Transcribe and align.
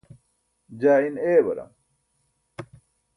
jaa 0.81 1.03
in 1.07 1.15
eewaram 1.31 1.71